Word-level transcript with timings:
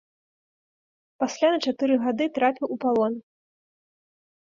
Пасля 1.25 1.47
на 1.57 1.61
чатыры 1.67 1.95
гады 2.07 2.25
трапіў 2.41 2.67
у 2.77 2.83
палон. 2.87 3.13